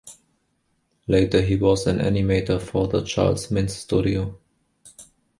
[1.05, 4.39] Later he was an animator for the Charles Mintz studio.